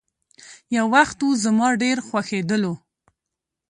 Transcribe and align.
يو 0.75 0.85
وخت 0.95 1.17
وو، 1.23 1.39
زما 1.43 1.67
ډېر 1.83 1.97
خوښيدلو. 2.07 2.73